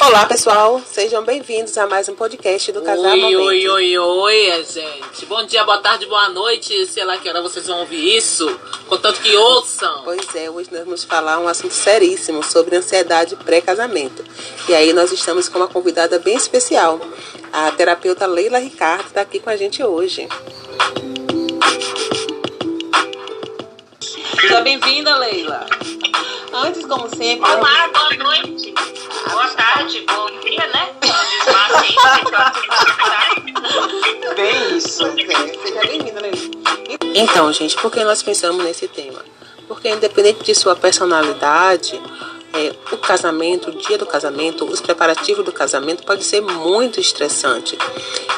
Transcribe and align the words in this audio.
Olá, 0.00 0.26
pessoal. 0.26 0.80
Sejam 0.86 1.24
bem-vindos 1.24 1.76
a 1.76 1.88
mais 1.88 2.08
um 2.08 2.14
podcast 2.14 2.70
do 2.70 2.82
Casal 2.82 3.12
oi, 3.12 3.20
Momento. 3.20 3.40
oi, 3.42 3.68
oi, 3.68 3.98
oi, 3.98 4.64
gente. 4.64 5.26
Bom 5.26 5.44
dia, 5.44 5.64
boa 5.64 5.78
tarde, 5.78 6.06
boa 6.06 6.28
noite. 6.28 6.86
Sei 6.86 7.04
lá 7.04 7.16
que 7.16 7.28
hora 7.28 7.42
vocês 7.42 7.66
vão 7.66 7.80
ouvir 7.80 8.16
isso. 8.16 8.46
Contanto 8.86 9.20
que 9.20 9.34
ouçam. 9.34 10.02
Pois 10.04 10.34
é, 10.36 10.48
hoje 10.48 10.68
nós 10.70 10.84
vamos 10.84 11.02
falar 11.02 11.40
um 11.40 11.48
assunto 11.48 11.74
seríssimo 11.74 12.44
sobre 12.44 12.76
ansiedade 12.76 13.34
pré-casamento. 13.34 14.24
E 14.68 14.74
aí 14.74 14.92
nós 14.92 15.10
estamos 15.10 15.48
com 15.48 15.58
uma 15.58 15.66
convidada 15.68 16.18
bem 16.20 16.36
especial. 16.36 17.00
A 17.52 17.72
terapeuta 17.72 18.24
Leila 18.24 18.58
Ricardo 18.58 19.06
está 19.06 19.22
aqui 19.22 19.40
com 19.40 19.50
a 19.50 19.56
gente 19.56 19.82
hoje. 19.82 20.28
Seja 24.44 24.60
bem-vinda, 24.60 25.16
Leila. 25.16 25.64
Antes, 26.52 26.84
como 26.84 27.08
sempre, 27.08 27.50
Olá, 27.50 27.88
boa 27.88 28.10
noite. 28.10 28.74
Boa 29.30 29.48
tarde, 29.48 30.04
bom 30.06 30.26
dia, 30.40 30.66
né? 30.66 30.92
Diz 31.00 31.46
Márcia 31.50 31.80
aí, 33.32 34.34
Bem 34.36 34.76
isso. 34.76 35.02
É, 35.02 35.66
seja 35.66 35.80
bem-vinda, 35.80 36.20
Leila. 36.20 36.38
Então, 37.14 37.50
gente, 37.54 37.74
por 37.76 37.90
que 37.90 38.04
nós 38.04 38.22
pensamos 38.22 38.62
nesse 38.62 38.86
tema? 38.86 39.24
Porque 39.66 39.88
independente 39.88 40.44
de 40.44 40.54
sua 40.54 40.76
personalidade, 40.76 41.98
é, 42.52 42.74
o 42.92 42.98
casamento, 42.98 43.70
o 43.70 43.72
dia 43.72 43.96
do 43.96 44.04
casamento, 44.04 44.66
os 44.66 44.82
preparativos 44.82 45.42
do 45.42 45.52
casamento 45.52 46.04
pode 46.04 46.22
ser 46.22 46.42
muito 46.42 47.00
estressante. 47.00 47.78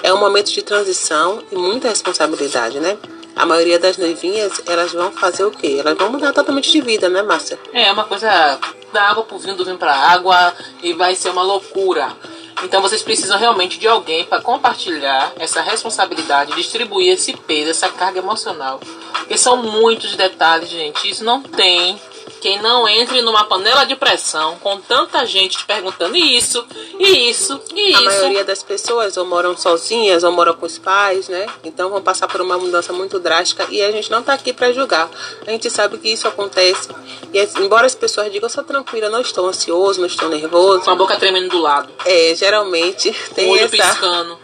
É 0.05 0.15
um 0.15 0.21
momento 0.21 0.53
de 0.53 0.63
transição 0.63 1.43
e 1.51 1.57
muita 1.57 1.89
responsabilidade, 1.89 2.79
né? 2.79 2.97
A 3.37 3.45
maioria 3.45 3.79
das 3.79 3.99
noivinhas, 3.99 4.63
elas 4.67 4.93
vão 4.93 5.13
fazer 5.13 5.45
o 5.45 5.51
quê? 5.51 5.77
Elas 5.79 5.97
vão 5.97 6.11
mudar 6.11 6.33
totalmente 6.33 6.73
de 6.73 6.81
vida, 6.81 7.11
né, 7.11 7.23
Márcia? 7.23 7.59
É 7.73 7.93
uma 7.93 8.05
coisa 8.05 8.59
da 8.93 9.03
água 9.03 9.25
pro 9.25 9.39
vinho, 9.39 9.55
do 9.55 9.65
vinho 9.65 9.77
pra 9.77 9.95
água 9.95 10.55
e 10.83 10.95
vai 10.95 11.15
ser 11.15 11.29
uma 11.29 11.43
loucura. 11.43 12.17
Então 12.65 12.81
vocês 12.81 13.03
precisam 13.03 13.39
realmente 13.39 13.79
de 13.79 13.87
alguém 13.87 14.25
para 14.25 14.41
compartilhar 14.41 15.35
essa 15.39 15.61
responsabilidade, 15.61 16.55
distribuir 16.55 17.13
esse 17.13 17.37
peso, 17.37 17.71
essa 17.71 17.91
carga 17.91 18.21
emocional. 18.21 18.81
Porque 19.13 19.37
são 19.37 19.59
muitos 19.59 20.17
detalhes, 20.17 20.71
gente. 20.71 21.09
Isso 21.11 21.23
não 21.23 21.43
tem 21.43 22.01
quem 22.41 22.61
não 22.63 22.89
entre 22.89 23.23
numa 23.23 23.45
panela 23.45 23.85
de 23.85 23.97
pressão 23.97 24.57
com 24.59 24.79
tanta 24.81 25.25
gente 25.27 25.59
te 25.59 25.65
perguntando 25.65 26.17
isso, 26.17 26.65
e 26.99 27.31
isso, 27.31 27.61
e 27.75 27.87
A 27.87 27.91
isso. 27.91 28.05
maioria 28.05 28.45
das 28.45 28.63
pessoas 28.63 29.17
ou 29.17 29.25
moram 29.25 29.57
sozinhas 29.57 30.23
ou 30.25 30.33
moram 30.33 30.55
com 30.55 30.67
os 30.67 30.79
pais, 30.79 31.29
né? 31.29 31.47
Então 31.65 31.91
vão 31.91 32.03
passar 32.03 32.29
por 32.29 32.41
uma 32.41 32.57
mudança 32.59 32.93
muito 32.93 33.19
drástica 33.19 33.67
e 33.71 33.83
a 33.83 33.91
gente 33.91 34.11
não 34.11 34.23
tá 34.23 34.33
aqui 34.35 34.53
para 34.53 34.73
julgar. 34.73 35.09
A 35.47 35.51
gente 35.51 35.71
sabe 35.71 35.99
que 35.99 36.09
isso 36.13 36.27
acontece. 36.29 36.89
E 37.33 37.39
as- 37.41 37.55
embora 37.57 37.87
as 37.87 37.95
pessoas 37.95 38.31
digam, 38.33 38.47
eu 38.49 38.53
sou 38.55 38.65
tranquila, 38.65 39.09
não 39.09 39.21
estou 39.21 39.47
ansioso, 39.49 40.01
não 40.01 40.07
estou 40.07 40.29
nervoso. 40.29 40.83
Com 40.85 40.91
a 40.91 40.95
boca 40.97 41.17
tremendo 41.17 41.49
do 41.51 41.59
lado, 41.61 41.89
É, 42.05 42.35
geralmente 42.35 43.09
o 43.31 43.35
tem 43.35 43.51
olho 43.51 43.61
essa, 43.65 43.69
piscando. 43.77 44.39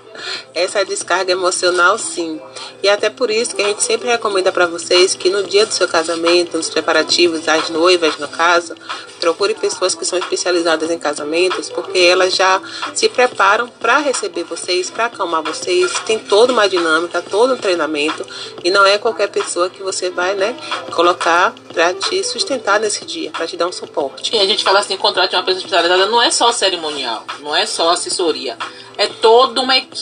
Essa 0.54 0.84
descarga 0.84 1.32
emocional, 1.32 1.98
sim. 1.98 2.40
E 2.82 2.88
até 2.88 3.10
por 3.10 3.30
isso 3.30 3.54
que 3.54 3.62
a 3.62 3.68
gente 3.68 3.82
sempre 3.82 4.08
recomenda 4.08 4.52
para 4.52 4.66
vocês 4.66 5.14
que 5.14 5.30
no 5.30 5.42
dia 5.42 5.66
do 5.66 5.72
seu 5.72 5.88
casamento, 5.88 6.56
nos 6.56 6.70
preparativos, 6.70 7.48
as 7.48 7.70
noivas, 7.70 8.18
no 8.18 8.28
caso, 8.28 8.74
procure 9.20 9.54
pessoas 9.54 9.94
que 9.94 10.04
são 10.04 10.18
especializadas 10.18 10.90
em 10.90 10.98
casamentos, 10.98 11.70
porque 11.70 11.98
elas 11.98 12.34
já 12.34 12.60
se 12.94 13.08
preparam 13.08 13.68
para 13.68 13.98
receber 13.98 14.44
vocês, 14.44 14.90
para 14.90 15.06
acalmar 15.06 15.42
vocês. 15.42 15.92
Tem 16.06 16.18
toda 16.18 16.52
uma 16.52 16.68
dinâmica, 16.68 17.22
todo 17.22 17.54
um 17.54 17.56
treinamento, 17.56 18.26
e 18.64 18.70
não 18.70 18.84
é 18.84 18.98
qualquer 18.98 19.28
pessoa 19.28 19.70
que 19.70 19.82
você 19.82 20.10
vai, 20.10 20.34
né, 20.34 20.56
colocar 20.92 21.54
para 21.72 21.94
te 21.94 22.22
sustentar 22.24 22.80
nesse 22.80 23.04
dia, 23.04 23.30
para 23.30 23.46
te 23.46 23.56
dar 23.56 23.66
um 23.66 23.72
suporte. 23.72 24.34
E 24.34 24.38
a 24.38 24.46
gente 24.46 24.64
fala 24.64 24.80
assim, 24.80 24.96
contrate 24.96 25.34
uma 25.36 25.42
pessoa 25.42 25.58
especializada, 25.64 26.06
não 26.06 26.20
é 26.20 26.30
só 26.30 26.50
cerimonial, 26.52 27.24
não 27.40 27.54
é 27.54 27.64
só 27.64 27.90
assessoria, 27.90 28.58
é 28.96 29.06
toda 29.06 29.60
uma 29.60 29.76
equipe. 29.76 30.01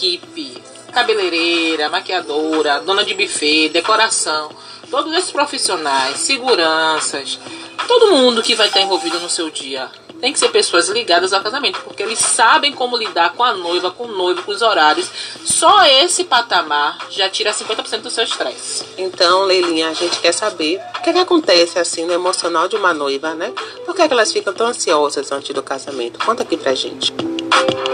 Cabeleireira, 0.93 1.89
maquiadora, 1.89 2.81
dona 2.81 3.05
de 3.05 3.15
buffet, 3.15 3.69
decoração, 3.69 4.51
todos 4.91 5.13
esses 5.13 5.31
profissionais, 5.31 6.19
seguranças, 6.19 7.39
todo 7.87 8.11
mundo 8.11 8.43
que 8.43 8.55
vai 8.55 8.67
estar 8.67 8.81
envolvido 8.81 9.21
no 9.21 9.31
seu 9.31 9.51
dia. 9.51 9.91
Tem 10.21 10.33
que 10.35 10.39
ser 10.39 10.51
pessoas 10.51 10.89
ligadas 10.89 11.33
ao 11.33 11.43
casamento, 11.43 11.81
porque 11.81 12.03
eles 12.03 12.19
sabem 12.19 12.73
como 12.73 12.97
lidar 12.97 13.33
com 13.33 13.43
a 13.43 13.55
noiva, 13.55 13.91
com 13.91 14.05
o 14.05 14.13
noivo, 14.13 14.43
com 14.43 14.53
os 14.53 14.61
horários. 14.61 15.11
Só 15.45 15.83
esse 15.87 16.25
patamar 16.25 16.99
já 17.09 17.29
tira 17.31 17.53
50% 17.53 18.03
do 18.03 18.11
seu 18.11 18.25
estresse. 18.25 18.85
Então, 18.99 19.45
Leilinha, 19.45 19.89
a 19.89 19.95
gente 19.95 20.19
quer 20.21 20.33
saber 20.33 20.79
o 20.99 21.03
que, 21.03 21.11
é 21.11 21.13
que 21.15 21.19
acontece 21.19 21.79
assim 21.79 22.05
no 22.05 22.13
emocional 22.13 22.69
de 22.69 22.77
uma 22.77 22.93
noiva, 22.93 23.35
né? 23.35 23.51
Por 23.87 23.95
que, 23.95 24.03
é 24.03 24.09
que 24.09 24.13
elas 24.13 24.31
ficam 24.31 24.53
tão 24.53 24.67
ansiosas 24.67 25.33
antes 25.33 25.55
do 25.55 25.63
casamento? 25.63 26.19
Conta 26.25 26.43
aqui 26.43 26.59
pra 26.59 26.75
gente. 26.75 27.13
Bom, 27.13 27.90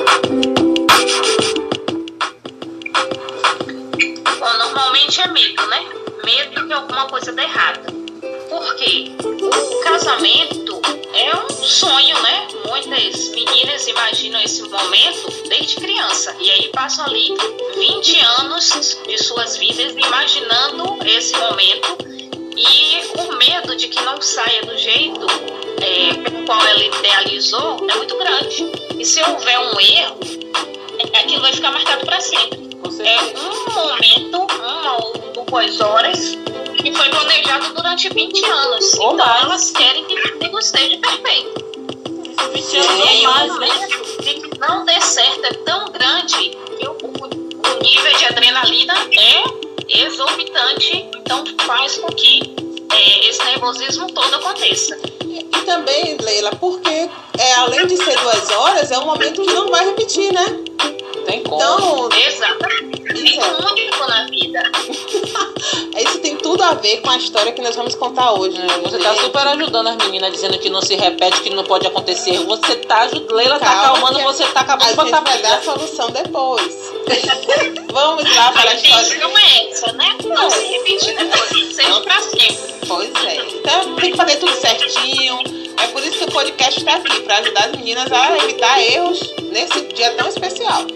é 5.09 5.29
medo, 5.29 5.67
né? 5.69 5.87
Medo 6.25 6.67
que 6.67 6.73
alguma 6.73 7.07
coisa 7.07 7.33
dê 7.33 7.43
errado. 7.43 7.93
Por 8.51 8.75
quê? 8.77 9.13
O 9.23 9.81
casamento 9.85 10.81
é 11.15 11.37
um 11.37 11.49
sonho, 11.49 12.21
né? 12.23 12.49
Muitas 12.67 13.29
meninas 13.31 13.87
imaginam 13.87 14.41
esse 14.41 14.63
momento 14.63 15.49
desde 15.49 15.77
criança. 15.77 16.37
E 16.41 16.51
aí 16.51 16.69
passam 16.73 17.07
ali 17.07 17.35
20 17.77 18.21
anos 18.41 18.99
de 19.07 19.19
suas 19.19 19.57
vidas 19.57 19.93
imaginando 19.97 20.99
esse 21.07 21.37
momento. 21.37 21.99
E 22.57 23.21
o 23.21 23.37
medo 23.37 23.77
de 23.77 23.89
que 23.89 24.01
não 24.03 24.21
saia 24.21 24.63
do 24.63 24.77
jeito 24.77 25.27
é, 25.81 26.15
pelo 26.15 26.45
qual 26.45 26.61
ela 26.67 26.85
idealizou 26.85 27.87
é 27.89 27.95
muito 27.95 28.19
grande. 28.19 28.73
E 28.99 29.05
se 29.05 29.23
houver 29.23 29.59
um 29.61 29.81
erro, 29.81 30.19
aquilo 31.15 31.43
vai 31.43 31.53
ficar 31.53 31.71
marcado 31.71 32.05
para 32.05 32.21
sempre. 32.21 32.66
É 33.05 33.39
um 33.39 33.75
momento, 33.75 34.47
uma 34.61 34.97
ou 34.99 35.45
duas 35.51 35.81
horas, 35.81 36.37
que 36.83 36.93
foi 36.93 37.09
planejado 37.09 37.73
durante 37.75 38.09
20 38.13 38.45
anos. 38.45 38.95
Ou 38.95 39.15
então 39.15 39.27
mais. 39.27 39.43
elas 39.45 39.71
querem 39.71 40.05
que 40.05 40.29
tudo 40.39 40.59
esteja 40.59 40.99
perfeito. 40.99 41.67
20 42.53 42.73
E 42.73 42.77
anos 42.77 43.07
aí 43.07 43.17
ou 43.19 43.23
o 43.23 43.35
mais, 43.35 43.59
né? 43.59 43.89
que 44.23 44.59
não 44.59 44.85
dê 44.85 45.01
certo 45.01 45.45
é 45.45 45.53
tão 45.65 45.87
grande 45.91 46.51
que 46.79 46.87
o, 46.89 46.93
o- 46.93 47.83
nível 47.83 48.17
de 48.17 48.25
adrenalina 48.27 48.95
é 49.13 50.03
exorbitante, 50.05 51.09
então 51.17 51.45
faz 51.67 51.97
com 51.99 52.09
que 52.09 52.55
é, 52.93 53.29
esse 53.29 53.45
nervosismo 53.45 54.07
todo 54.13 54.35
aconteça. 54.35 54.99
E 55.25 55.43
também, 55.65 56.17
Leila, 56.21 56.51
porque 56.57 57.09
é, 57.39 57.53
além 57.55 57.87
de 57.87 57.97
ser 57.97 58.19
duas 58.21 58.51
horas, 58.51 58.91
é 58.91 58.99
um 58.99 59.05
momento 59.07 59.43
que 59.43 59.53
não 59.53 59.69
vai 59.71 59.85
repetir, 59.87 60.33
né? 60.33 60.45
Tem 61.27 61.43
como. 61.43 61.57
Então, 61.63 62.09
Exatamente. 62.13 62.97
É. 63.07 63.37
É 63.37 63.53
único 63.71 64.07
na 64.09 64.27
vida. 64.27 64.63
isso 65.97 66.19
tem 66.21 66.37
tudo 66.37 66.63
a 66.63 66.75
ver 66.75 67.01
com 67.01 67.11
a 67.11 67.17
história 67.17 67.53
que 67.53 67.63
nós 67.63 67.75
vamos 67.77 67.95
contar 67.95 68.33
hoje. 68.33 68.59
né? 68.59 68.67
É, 68.67 68.79
Você 68.81 68.99
tá 68.99 69.15
super 69.15 69.47
ajudando 69.49 69.89
as 69.89 69.97
meninas, 69.97 70.33
dizendo 70.33 70.59
que 70.59 70.69
não 70.71 70.81
se 70.83 70.95
repete, 70.97 71.41
que 71.41 71.51
não 71.51 71.65
pode 71.65 71.87
acontecer. 71.87 72.39
Você 72.45 72.77
tá 72.77 73.03
ajudando, 73.03 73.33
Leila 73.35 73.59
tá 73.59 73.67
Calma 73.67 73.87
acalmando, 74.09 74.21
você 74.25 74.45
tá 74.47 74.61
A 74.61 74.63
acabando 74.63 74.83
de 74.83 74.89
gente 74.89 74.97
botar 75.11 75.21
vai 75.21 75.39
dar 75.43 75.57
a 75.59 75.63
solução 75.63 76.11
depois. 76.11 76.93
vamos 77.93 78.37
lá 78.37 78.53
para 78.53 78.71
a 78.71 78.73
A 78.73 78.75
história. 78.77 79.07
intenção 79.07 79.39
é 79.39 79.71
essa, 79.71 79.93
né? 79.93 80.17
Não 80.25 80.51
se 80.51 80.67
repetir 80.67 81.17
depois. 81.17 81.75
Seja 81.75 82.01
pra 82.01 82.23
sempre. 82.23 82.77
Pois 82.87 83.11
é. 83.25 83.37
Então 83.37 83.97
tem 83.97 84.11
que 84.13 84.17
fazer 84.17 84.37
tudo 84.37 84.53
certinho. 84.53 85.26
Isso 86.07 86.19
que 86.19 86.25
o 86.25 86.31
podcast 86.31 86.79
está 86.79 86.95
aqui, 86.95 87.21
para 87.23 87.39
ajudar 87.39 87.65
as 87.65 87.73
meninas 87.73 88.13
a 88.13 88.39
evitar 88.39 88.81
erros 88.81 89.35
nesse 89.51 89.83
dia 89.89 90.13
tão 90.13 90.29
especial. 90.29 90.87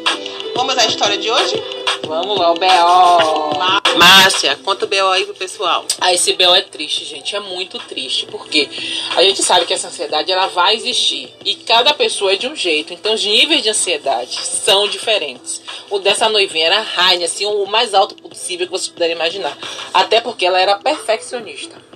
Vamos 0.55 0.79
à 0.79 0.87
história 0.87 1.19
de 1.19 1.29
hoje? 1.29 1.61
Vamos 2.07 2.39
lá, 2.39 2.53
o 2.53 2.55
B.O. 2.55 3.99
Márcia, 3.99 4.55
conta 4.65 4.85
o 4.85 4.89
B.O. 4.89 5.11
aí 5.11 5.25
pro 5.25 5.35
pessoal. 5.35 5.85
Ah, 6.01 6.15
esse 6.15 6.33
B.O. 6.35 6.55
é 6.55 6.63
triste, 6.63 7.05
gente. 7.05 7.35
É 7.35 7.41
muito 7.41 7.77
triste. 7.81 8.27
Porque 8.27 8.69
a 9.17 9.23
gente 9.25 9.43
sabe 9.43 9.67
que 9.67 9.75
essa 9.75 9.89
ansiedade 9.89 10.31
ela 10.31 10.47
vai 10.47 10.77
existir. 10.77 11.35
E 11.45 11.57
cada 11.57 11.93
pessoa 11.93 12.33
é 12.33 12.37
de 12.37 12.47
um 12.47 12.55
jeito. 12.55 12.93
Então 12.93 13.13
os 13.13 13.25
níveis 13.25 13.65
de 13.65 13.71
ansiedade 13.71 14.41
são 14.41 14.87
diferentes. 14.87 15.61
O 15.91 15.99
dessa 15.99 16.29
noivinha 16.29 16.67
era 16.67 16.83
rainha, 16.83 17.27
assim, 17.27 17.47
o 17.47 17.67
mais 17.67 17.95
alto 17.95 18.15
possível 18.15 18.67
que 18.67 18.73
vocês 18.73 18.89
puderem 18.89 19.17
imaginar. 19.17 19.59
Até 19.93 20.21
porque 20.21 20.47
ela 20.47 20.61
era 20.61 20.79
perfeccionista. 20.79 21.90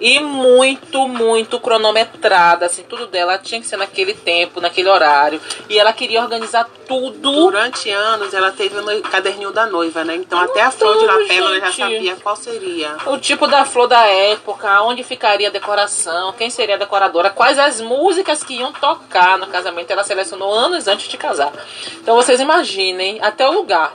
E 0.00 0.20
muito, 0.20 1.08
muito 1.08 1.58
cronometrada, 1.60 2.66
assim, 2.66 2.82
tudo 2.82 3.06
dela 3.06 3.38
tinha 3.38 3.60
que 3.60 3.66
ser 3.66 3.76
naquele 3.76 4.14
tempo, 4.14 4.60
naquele 4.60 4.88
horário. 4.88 5.40
E 5.68 5.78
ela 5.78 5.92
queria 5.92 6.22
organizar 6.22 6.68
tudo. 6.86 7.32
Durante 7.32 7.90
anos 7.90 8.32
ela 8.32 8.50
teve 8.50 8.76
o 8.78 8.82
noi- 8.82 9.00
caderninho 9.02 9.50
da 9.52 9.66
noiva, 9.66 10.04
né? 10.04 10.14
Então 10.16 10.38
até 10.38 10.62
a 10.62 10.70
flor 10.70 10.98
de 10.98 11.04
lapela 11.06 11.56
ela 11.56 11.60
já 11.60 11.72
sabia 11.72 12.16
qual 12.16 12.36
seria. 12.36 12.96
O 13.06 13.18
tipo 13.18 13.46
da 13.46 13.64
flor 13.64 13.86
da 13.88 14.06
época, 14.06 14.82
onde 14.82 15.02
ficaria 15.02 15.48
a 15.48 15.52
decoração, 15.52 16.32
quem 16.32 16.48
seria 16.50 16.76
a 16.76 16.78
decoradora, 16.78 17.30
quais 17.30 17.58
as 17.58 17.80
músicas 17.80 18.42
que 18.44 18.54
iam 18.54 18.72
tocar 18.72 19.36
no 19.38 19.46
casamento. 19.48 19.90
Ela 19.90 20.04
selecionou 20.04 20.52
anos 20.52 20.86
antes 20.86 21.08
de 21.08 21.16
casar. 21.16 21.52
Então 22.00 22.14
vocês 22.14 22.40
imaginem 22.40 23.18
até 23.20 23.46
o 23.48 23.52
lugar. 23.52 23.92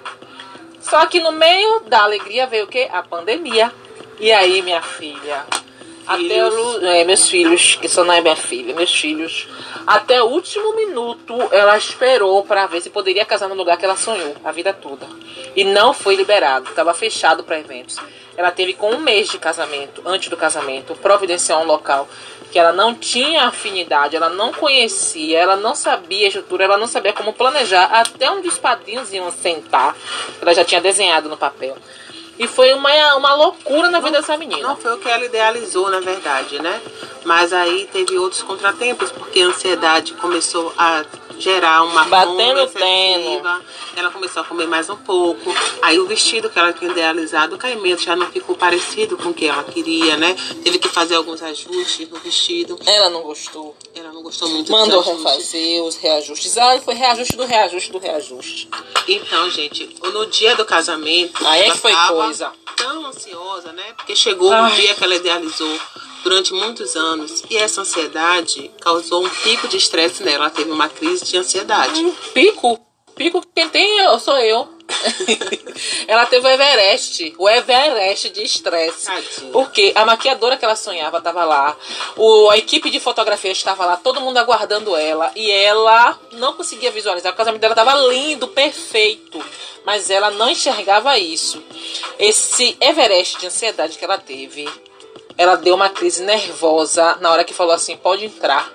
Só 0.81 1.05
que 1.05 1.21
no 1.21 1.31
meio 1.31 1.79
da 1.87 2.03
alegria 2.03 2.45
veio 2.45 2.65
o 2.65 2.67
quê? 2.67 2.89
A 2.91 3.01
pandemia. 3.01 3.71
E 4.19 4.31
aí, 4.31 4.61
minha 4.61 4.81
filha, 4.81 5.43
Até 6.05 6.45
o, 6.45 6.85
é, 6.85 7.03
meus 7.03 7.29
filhos, 7.29 7.75
que 7.75 7.87
só 7.87 8.03
não 8.03 8.13
é 8.13 8.21
minha 8.21 8.35
filha, 8.35 8.75
meus 8.75 8.93
filhos. 8.93 9.47
Até 9.87 10.21
o 10.21 10.27
último 10.27 10.75
minuto 10.75 11.35
ela 11.51 11.77
esperou 11.77 12.43
para 12.43 12.67
ver 12.67 12.81
se 12.81 12.89
poderia 12.89 13.25
casar 13.25 13.47
no 13.47 13.55
lugar 13.55 13.77
que 13.77 13.85
ela 13.85 13.95
sonhou 13.95 14.35
a 14.43 14.51
vida 14.51 14.73
toda. 14.73 15.07
E 15.55 15.63
não 15.63 15.93
foi 15.93 16.15
liberado, 16.15 16.69
estava 16.69 16.93
fechado 16.93 17.43
para 17.43 17.59
eventos. 17.59 17.97
Ela 18.35 18.51
teve 18.51 18.73
com 18.73 18.91
um 18.91 18.99
mês 18.99 19.29
de 19.29 19.37
casamento, 19.37 20.01
antes 20.05 20.29
do 20.29 20.35
casamento, 20.35 20.95
providenciar 20.95 21.61
um 21.61 21.65
local 21.65 22.07
que 22.51 22.59
ela 22.59 22.71
não 22.71 22.93
tinha 22.93 23.45
afinidade, 23.45 24.15
ela 24.15 24.29
não 24.29 24.53
conhecia, 24.53 25.39
ela 25.39 25.55
não 25.55 25.73
sabia 25.73 26.25
a 26.25 26.27
estrutura, 26.27 26.65
ela 26.65 26.77
não 26.77 26.85
sabia 26.85 27.11
como 27.11 27.33
planejar, 27.33 27.85
até 27.85 28.29
onde 28.29 28.47
os 28.47 28.59
padrinhos 28.59 29.11
iam 29.11 29.31
sentar, 29.31 29.97
ela 30.39 30.53
já 30.53 30.63
tinha 30.63 30.79
desenhado 30.79 31.27
no 31.27 31.35
papel. 31.35 31.75
E 32.37 32.47
foi 32.47 32.73
uma, 32.73 33.15
uma 33.15 33.35
loucura 33.35 33.89
na 33.89 33.99
vida 33.99 34.19
dessa 34.19 34.37
menina. 34.37 34.67
Não 34.67 34.75
foi 34.75 34.93
o 34.93 34.97
que 34.97 35.07
ela 35.07 35.23
idealizou, 35.23 35.89
na 35.89 35.99
verdade, 35.99 36.59
né? 36.61 36.81
Mas 37.23 37.53
aí 37.53 37.87
teve 37.91 38.17
outros 38.17 38.41
contratempos, 38.41 39.11
porque 39.11 39.41
a 39.41 39.47
ansiedade 39.47 40.13
começou 40.15 40.73
a 40.77 41.05
gerar 41.39 41.83
uma 41.83 42.03
Batendo 42.05 42.67
teno. 42.67 43.41
Ela 43.95 44.09
começou 44.09 44.41
a 44.41 44.45
comer 44.45 44.67
mais 44.67 44.89
um 44.89 44.95
pouco. 44.95 45.53
Aí 45.81 45.99
o 45.99 46.05
vestido 46.07 46.49
que 46.49 46.57
ela 46.57 46.73
tinha 46.73 46.91
idealizado, 46.91 47.55
o 47.55 47.57
caimento 47.57 48.01
já 48.01 48.15
não 48.15 48.27
ficou 48.27 48.55
parecido 48.55 49.17
com 49.17 49.29
o 49.29 49.33
que 49.33 49.45
ela 49.45 49.63
queria, 49.63 50.17
né? 50.17 50.35
Teve 50.63 50.79
que 50.79 50.89
fazer 50.89 51.15
alguns 51.15 51.41
ajustes 51.41 52.09
no 52.09 52.19
vestido. 52.19 52.79
Ela 52.85 53.09
não 53.09 53.21
gostou. 53.21 53.75
Ela 53.95 54.11
não 54.11 54.23
gostou 54.23 54.49
muito 54.49 54.71
Mandou 54.71 55.01
refazer 55.01 55.83
os 55.83 55.95
reajustes. 55.95 56.57
Ah, 56.57 56.79
foi 56.81 56.93
reajuste 56.95 57.35
do 57.35 57.45
reajuste 57.45 57.91
do 57.91 57.99
reajuste. 57.99 58.69
Então, 59.07 59.49
gente, 59.49 59.95
no 60.01 60.25
dia 60.27 60.55
do 60.55 60.65
casamento, 60.65 61.45
Aí 61.45 61.63
é 61.63 61.71
que 61.71 61.77
foi 61.77 61.93
coisa. 61.93 62.51
tão 62.75 63.05
ansiosa, 63.05 63.71
né? 63.73 63.83
Porque 63.97 64.15
chegou 64.15 64.51
o 64.51 64.69
dia 64.71 64.93
que 64.95 65.03
ela 65.03 65.15
idealizou 65.15 65.79
durante 66.23 66.53
muitos 66.53 66.95
anos 66.95 67.43
e 67.49 67.57
essa 67.57 67.81
ansiedade 67.81 68.71
causou 68.79 69.25
um 69.25 69.29
pico 69.29 69.67
de 69.67 69.77
estresse 69.77 70.23
nela. 70.23 70.45
Ela 70.45 70.49
teve 70.49 70.71
uma 70.71 70.89
crise 70.89 71.25
de 71.25 71.37
ansiedade. 71.37 71.99
Um 72.01 72.13
pico. 72.33 72.79
Pico, 73.15 73.45
quem 73.53 73.69
tem 73.69 73.99
eu, 73.99 74.17
sou 74.17 74.35
eu. 74.37 74.67
ela 76.07 76.25
teve 76.25 76.47
o 76.47 76.49
Everest, 76.49 77.35
o 77.37 77.47
Everest 77.47 78.29
de 78.29 78.43
estresse. 78.43 79.07
Porque 79.51 79.91
a 79.95 80.03
maquiadora 80.03 80.57
que 80.57 80.65
ela 80.65 80.75
sonhava 80.75 81.19
estava 81.19 81.43
lá, 81.45 81.77
o, 82.17 82.49
a 82.49 82.57
equipe 82.57 82.89
de 82.89 82.99
fotografia 82.99 83.51
estava 83.51 83.85
lá, 83.85 83.97
todo 83.97 84.21
mundo 84.21 84.37
aguardando 84.37 84.95
ela. 84.95 85.31
E 85.35 85.51
ela 85.51 86.19
não 86.33 86.53
conseguia 86.53 86.91
visualizar. 86.91 87.31
O 87.31 87.35
casamento 87.35 87.61
dela 87.61 87.73
estava 87.73 87.93
lindo, 88.07 88.47
perfeito. 88.47 89.43
Mas 89.85 90.09
ela 90.09 90.31
não 90.31 90.49
enxergava 90.49 91.17
isso. 91.19 91.63
Esse 92.17 92.75
Everest 92.81 93.37
de 93.39 93.47
ansiedade 93.47 93.97
que 93.97 94.05
ela 94.05 94.17
teve, 94.17 94.67
ela 95.37 95.55
deu 95.55 95.75
uma 95.75 95.89
crise 95.89 96.23
nervosa 96.23 97.17
na 97.21 97.31
hora 97.31 97.43
que 97.43 97.53
falou 97.53 97.73
assim: 97.73 97.97
pode 97.97 98.25
entrar. 98.25 98.71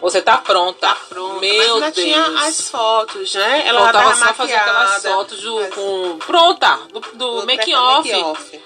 Você 0.00 0.22
tá 0.22 0.38
pronta. 0.38 0.94
Pronto, 1.08 1.40
Meu 1.40 1.56
mas 1.56 1.72
ainda 1.72 1.90
Deus. 1.90 2.06
tinha 2.06 2.24
as 2.46 2.70
fotos, 2.70 3.34
né? 3.34 3.66
Ela 3.66 3.80
Faltava 3.82 4.10
tava 4.10 4.26
só 4.28 4.34
fazer 4.34 4.54
aquelas 4.54 4.90
maquiada, 4.94 5.16
fotos 5.16 5.40
do, 5.42 5.54
mas- 5.56 5.74
com. 5.74 6.18
Pronta! 6.18 6.78
Do, 6.92 7.00
do 7.00 7.40
do 7.40 7.46
making 7.46 7.74
off. 7.74 8.08
make-off. 8.08 8.60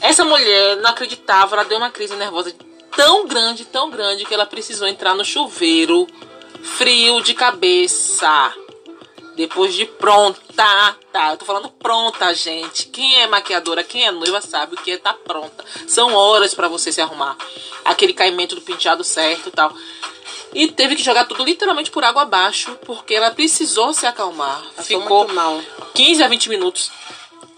Essa 0.00 0.24
mulher 0.24 0.76
não 0.76 0.90
acreditava, 0.90 1.56
ela 1.56 1.64
deu 1.64 1.78
uma 1.78 1.90
crise 1.90 2.14
nervosa 2.16 2.54
tão 2.94 3.26
grande, 3.26 3.64
tão 3.64 3.90
grande, 3.90 4.24
que 4.24 4.34
ela 4.34 4.46
precisou 4.46 4.86
entrar 4.86 5.14
no 5.14 5.24
chuveiro 5.24 6.06
frio 6.62 7.20
de 7.22 7.34
cabeça. 7.34 8.52
Depois 9.34 9.74
de 9.74 9.86
pronta, 9.86 10.40
tá? 11.12 11.30
Eu 11.30 11.36
tô 11.36 11.44
falando 11.44 11.70
pronta, 11.70 12.34
gente. 12.34 12.86
Quem 12.86 13.20
é 13.20 13.26
maquiadora, 13.26 13.82
quem 13.82 14.06
é 14.06 14.10
noiva 14.10 14.40
sabe 14.40 14.74
o 14.74 14.78
que 14.78 14.92
é 14.92 14.98
tá 14.98 15.14
pronta. 15.14 15.64
São 15.86 16.14
horas 16.14 16.54
pra 16.54 16.68
você 16.68 16.92
se 16.92 17.00
arrumar. 17.00 17.36
Aquele 17.84 18.12
caimento 18.12 18.54
do 18.54 18.60
penteado 18.60 19.02
certo 19.02 19.48
e 19.48 19.52
tal. 19.52 19.74
E 20.54 20.68
teve 20.68 20.96
que 20.96 21.02
jogar 21.02 21.24
tudo 21.24 21.44
literalmente 21.44 21.90
por 21.90 22.04
água 22.04 22.22
abaixo, 22.22 22.76
porque 22.84 23.14
ela 23.14 23.30
precisou 23.30 23.94
se 23.94 24.06
acalmar. 24.06 24.62
Passou 24.76 25.00
Ficou 25.00 25.18
muito 25.24 25.34
mal. 25.34 25.60
15 25.94 26.22
a 26.22 26.28
20 26.28 26.48
minutos 26.50 26.90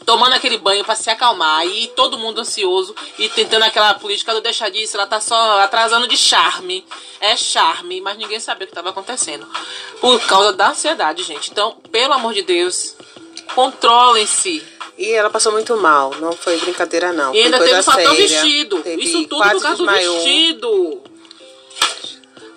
tomando 0.04 0.34
aquele 0.34 0.58
banho 0.58 0.84
pra 0.84 0.94
se 0.94 1.10
acalmar 1.10 1.66
e 1.66 1.88
todo 1.88 2.18
mundo 2.18 2.40
ansioso 2.40 2.94
e 3.18 3.28
tentando 3.28 3.64
aquela 3.64 3.94
política 3.94 4.32
do 4.34 4.40
deixar 4.40 4.70
disso, 4.70 4.96
ela 4.96 5.06
tá 5.06 5.20
só 5.20 5.60
atrasando 5.60 6.06
de 6.06 6.16
charme. 6.16 6.84
É 7.20 7.36
charme, 7.36 8.00
mas 8.00 8.18
ninguém 8.18 8.38
sabia 8.38 8.64
o 8.64 8.66
que 8.66 8.72
estava 8.72 8.90
acontecendo. 8.90 9.46
Por 10.00 10.20
causa 10.26 10.52
da 10.52 10.70
ansiedade, 10.70 11.22
gente. 11.22 11.50
Então, 11.50 11.76
pelo 11.90 12.12
amor 12.12 12.34
de 12.34 12.42
Deus, 12.42 12.96
controlem-se. 13.54 14.62
E 14.96 15.10
ela 15.10 15.30
passou 15.30 15.52
muito 15.52 15.76
mal, 15.76 16.14
não 16.20 16.32
foi 16.32 16.56
brincadeira 16.58 17.12
não. 17.12 17.34
E 17.34 17.42
ainda 17.42 17.58
teve 17.58 17.80
o 17.80 17.82
fator 17.82 18.14
séria. 18.14 18.28
vestido. 18.28 18.82
Isso 18.98 19.24
tudo 19.24 19.42
por 19.42 19.60
causa 19.60 19.76
do 19.76 19.86
vestido. 19.86 21.02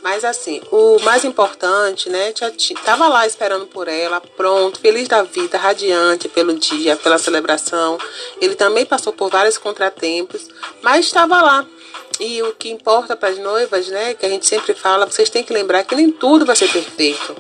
Mas 0.09 0.24
assim, 0.24 0.62
o 0.71 0.98
mais 1.01 1.25
importante, 1.25 2.09
né? 2.09 2.31
Já 2.33 2.50
ti- 2.50 2.74
tava 2.75 3.09
lá 3.09 3.27
esperando 3.27 3.65
por 3.68 3.89
ela, 3.89 4.21
pronto, 4.21 4.80
feliz 4.80 5.06
da 5.06 5.21
vida, 5.21 5.57
radiante 5.57 6.30
pelo 6.30 6.54
dia, 6.57 6.95
pela 6.95 7.18
celebração. 7.18 7.98
Ele 8.39 8.56
também 8.56 8.86
passou 8.86 9.12
por 9.12 9.30
vários 9.30 9.57
contratempos, 9.57 10.48
mas 10.81 11.06
estava 11.07 11.42
lá. 11.42 11.65
E 12.19 12.42
o 12.42 12.54
que 12.54 12.69
importa 12.69 13.16
para 13.16 13.30
as 13.30 13.38
noivas, 13.38 13.88
né? 13.88 14.14
Que 14.14 14.25
a 14.25 14.30
gente 14.30 14.48
sempre 14.48 14.74
fala, 14.74 15.06
vocês 15.06 15.30
têm 15.30 15.44
que 15.44 15.54
lembrar 15.54 15.84
que 15.84 15.96
nem 15.96 16.12
tudo 16.12 16.46
vai 16.46 16.56
ser 16.56 16.68
perfeito. 16.72 17.36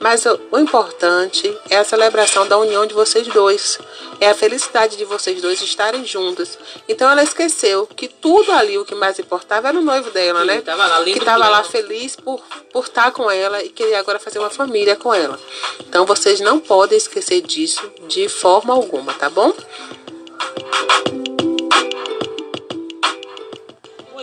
Mas 0.00 0.24
o, 0.26 0.40
o 0.50 0.58
importante 0.58 1.54
é 1.70 1.76
a 1.76 1.84
celebração 1.84 2.46
da 2.48 2.58
união 2.58 2.86
de 2.86 2.94
vocês 2.94 3.26
dois. 3.28 3.78
É 4.20 4.30
a 4.30 4.34
felicidade 4.34 4.96
de 4.96 5.04
vocês 5.04 5.40
dois 5.40 5.60
estarem 5.60 6.04
juntos. 6.04 6.58
Então 6.88 7.10
ela 7.10 7.22
esqueceu 7.22 7.86
que 7.86 8.08
tudo 8.08 8.52
ali, 8.52 8.78
o 8.78 8.84
que 8.84 8.94
mais 8.94 9.18
importava 9.18 9.68
era 9.68 9.78
o 9.78 9.82
noivo 9.82 10.10
dela, 10.10 10.40
Sim, 10.40 10.46
né? 10.46 10.60
tava 10.60 10.86
lá, 10.86 11.04
que 11.04 11.20
tava 11.20 11.48
lá 11.48 11.62
feliz 11.62 12.16
por, 12.16 12.42
por 12.72 12.84
estar 12.84 13.12
com 13.12 13.30
ela 13.30 13.62
e 13.62 13.68
queria 13.68 13.98
agora 13.98 14.18
fazer 14.18 14.38
uma 14.38 14.50
família 14.50 14.96
com 14.96 15.12
ela. 15.12 15.38
Então 15.80 16.06
vocês 16.06 16.40
não 16.40 16.58
podem 16.58 16.98
esquecer 16.98 17.40
disso 17.42 17.82
de 18.08 18.28
forma 18.28 18.72
alguma, 18.72 19.12
tá 19.14 19.28
bom? 19.28 19.52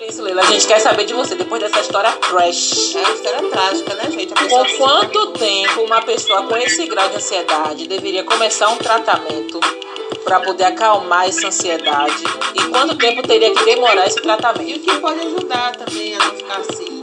Isso, 0.09 0.23
Leila, 0.23 0.41
a 0.41 0.45
gente 0.45 0.65
quer 0.65 0.79
saber 0.79 1.05
de 1.05 1.13
você 1.13 1.35
depois 1.35 1.61
dessa 1.61 1.79
história 1.81 2.11
trash. 2.13 2.95
É 2.95 2.99
uma 2.99 3.13
história 3.13 3.49
trágica, 3.49 3.93
né, 3.95 4.11
gente? 4.11 4.33
Com 4.33 4.77
quanto 4.77 5.33
tempo 5.33 5.81
uma 5.81 6.01
pessoa 6.01 6.43
com 6.43 6.57
esse 6.57 6.87
grau 6.87 7.07
de 7.09 7.17
ansiedade 7.17 7.87
deveria 7.87 8.23
começar 8.23 8.69
um 8.69 8.77
tratamento 8.77 9.59
para 10.23 10.39
poder 10.39 10.63
acalmar 10.65 11.27
essa 11.27 11.47
ansiedade? 11.47 12.23
E 12.55 12.63
quanto 12.69 12.97
tempo 12.97 13.21
teria 13.21 13.53
que 13.53 13.63
demorar 13.63 14.07
esse 14.07 14.17
E 14.17 14.21
tratamento? 14.21 14.77
o 14.77 14.79
que 14.79 14.99
pode 14.99 15.19
ajudar 15.19 15.75
também 15.75 16.15
a 16.15 16.19
não 16.19 16.35
ficar 16.35 16.57
assim. 16.57 16.99